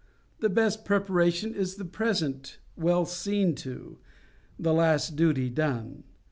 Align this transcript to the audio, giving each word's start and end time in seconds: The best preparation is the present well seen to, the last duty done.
The 0.39 0.49
best 0.49 0.83
preparation 0.83 1.53
is 1.53 1.75
the 1.75 1.85
present 1.85 2.57
well 2.75 3.05
seen 3.05 3.53
to, 3.57 3.99
the 4.57 4.73
last 4.73 5.15
duty 5.15 5.47
done. 5.47 6.05